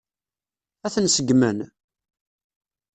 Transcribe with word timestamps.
Ad 0.85 0.91
ten-seggmen? 0.93 1.57